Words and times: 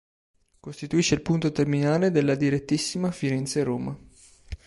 Costituisce 0.59 1.13
il 1.13 1.21
punto 1.21 1.51
terminale 1.51 2.09
della 2.09 2.33
"direttissima" 2.33 3.11
Firenze-Roma. 3.11 3.95